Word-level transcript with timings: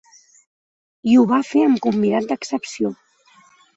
I 1.11 1.17
ho 1.19 1.25
va 1.33 1.39
fer 1.49 1.63
amb 1.65 1.83
convidat 1.85 2.29
d’excepció. 2.33 2.93